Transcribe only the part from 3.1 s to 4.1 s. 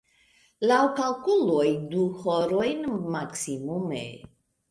maksimume.